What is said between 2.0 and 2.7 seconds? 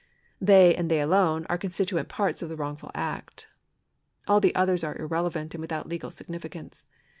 parts of the